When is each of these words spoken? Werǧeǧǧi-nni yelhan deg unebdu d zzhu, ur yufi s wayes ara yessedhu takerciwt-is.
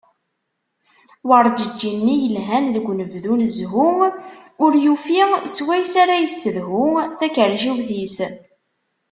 Werǧeǧǧi-nni 1.27 2.15
yelhan 2.19 2.65
deg 2.75 2.85
unebdu 2.91 3.33
d 3.41 3.43
zzhu, 3.55 3.89
ur 4.63 4.73
yufi 4.85 5.19
s 5.55 5.57
wayes 5.65 5.93
ara 6.01 6.15
yessedhu 6.23 6.85
takerciwt-is. 7.19 8.17